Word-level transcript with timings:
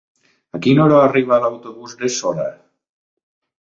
A 0.59 0.61
quina 0.67 0.83
hora 0.85 0.97
arriba 1.09 1.41
l'autobús 1.45 1.97
de 2.03 2.13
Sora? 2.19 2.51